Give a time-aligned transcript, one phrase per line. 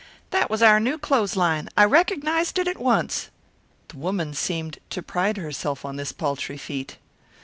[0.31, 3.29] "That was our new clothesline; I recognized it at once."
[3.89, 6.97] The woman seemed to pride herself on this paltry feat.